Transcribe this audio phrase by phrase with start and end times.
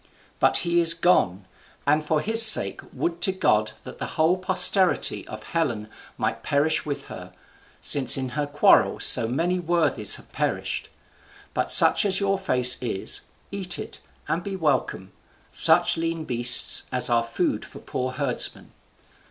[0.39, 1.45] But he is gone;
[1.85, 6.87] and for his sake would to God that the whole posterity of Helen might perish
[6.87, 7.31] with her,
[7.81, 10.89] since in her quarrel so many worthies have perished!
[11.53, 15.11] But such as your fare is, eat it, and be welcome
[15.51, 18.71] such lean beasts as are food for poor herdsmen.